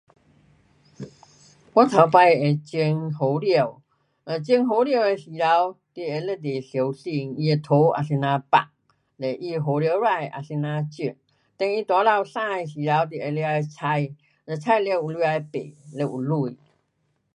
[1.73, 3.83] 我头次是种胡椒，
[4.25, 8.71] 嘞种胡椒的时头你会非常小心，它的土啊怎么放，
[9.17, 11.15] 嘞它的胡椒仔啊怎么种，
[11.55, 16.57] 等它大棵生的时头，你有能力採，嘞採了有能力卖，嘞有钱。